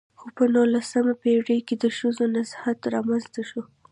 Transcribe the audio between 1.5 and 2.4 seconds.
کې د ښځو